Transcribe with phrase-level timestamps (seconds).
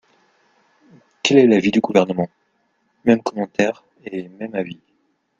[1.21, 2.27] Quel est l’avis du Gouvernement?
[3.05, 4.79] Mêmes commentaires et même avis.